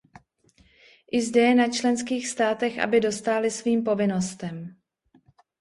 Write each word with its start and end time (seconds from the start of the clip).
I 1.11 1.21
zde 1.21 1.39
je 1.41 1.55
na 1.55 1.67
členských 1.69 2.27
státech, 2.27 2.79
aby 2.79 2.99
dostály 2.99 3.51
svým 3.51 3.83
povinnostem. 3.83 4.75